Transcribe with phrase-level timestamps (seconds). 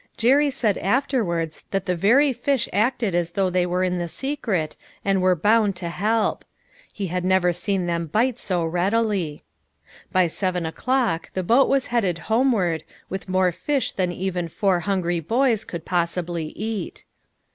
[0.17, 4.75] Jerry said afterwards that the very fish acted as though they were in the secret
[5.05, 6.43] and were bound to help.
[6.91, 9.43] He had never seen them bite so readily.
[10.11, 13.27] By seven o'clock, the boat was headed home 208 LITTLE FISHERS: AND THEIR NETS.
[13.29, 17.05] ward, with more fish than even four hungry boys could possibly eat.